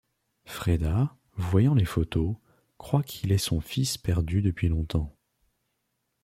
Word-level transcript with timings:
Frieda, 0.45 1.15
voyant 1.37 1.75
les 1.75 1.85
photos, 1.85 2.35
croit 2.79 3.03
qu'il 3.03 3.31
est 3.31 3.37
son 3.37 3.61
fils 3.61 3.99
perdu 3.99 4.41
depuis 4.41 4.67
longtemps. 4.67 5.15